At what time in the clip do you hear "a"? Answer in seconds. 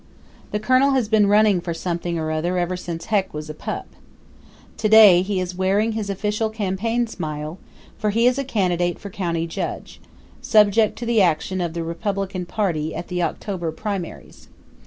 3.51-3.53, 8.39-8.43